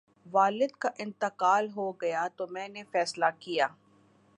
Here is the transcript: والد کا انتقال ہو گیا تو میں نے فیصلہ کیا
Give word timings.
والد 0.25 0.71
کا 0.79 0.89
انتقال 0.99 1.67
ہو 1.75 1.91
گیا 2.01 2.27
تو 2.35 2.47
میں 2.47 2.67
نے 2.67 2.83
فیصلہ 2.91 3.25
کیا 3.39 3.67